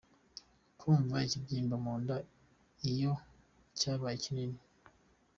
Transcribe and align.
Kumva 0.79 1.15
ikibyinba 1.25 1.75
mu 1.83 1.93
nda 2.01 2.17
iyo 2.91 3.13
cyabaye 3.79 4.15
kinini. 4.23 4.59